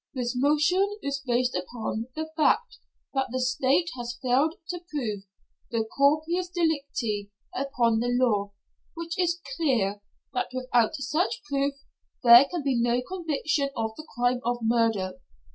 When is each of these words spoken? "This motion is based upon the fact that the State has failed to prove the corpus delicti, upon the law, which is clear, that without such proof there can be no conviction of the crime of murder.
"This 0.15 0.35
motion 0.35 0.97
is 1.03 1.21
based 1.27 1.53
upon 1.55 2.07
the 2.15 2.31
fact 2.35 2.79
that 3.13 3.27
the 3.31 3.39
State 3.39 3.91
has 3.95 4.17
failed 4.19 4.55
to 4.69 4.79
prove 4.89 5.25
the 5.69 5.83
corpus 5.83 6.49
delicti, 6.49 7.29
upon 7.53 7.99
the 7.99 8.07
law, 8.11 8.51
which 8.95 9.15
is 9.19 9.39
clear, 9.55 10.01
that 10.33 10.47
without 10.53 10.95
such 10.95 11.43
proof 11.43 11.75
there 12.23 12.45
can 12.45 12.63
be 12.63 12.81
no 12.81 13.03
conviction 13.07 13.69
of 13.77 13.91
the 13.95 14.07
crime 14.15 14.39
of 14.43 14.57
murder. 14.63 15.19